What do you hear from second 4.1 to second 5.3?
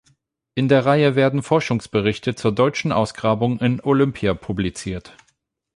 publiziert.